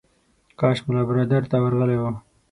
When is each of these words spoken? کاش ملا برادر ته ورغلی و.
کاش 0.59 0.77
ملا 0.85 1.01
برادر 1.09 1.43
ته 1.51 1.57
ورغلی 1.63 1.97
و. 2.01 2.03